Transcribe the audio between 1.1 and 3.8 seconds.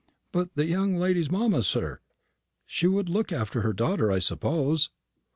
mamma, sir she would look after her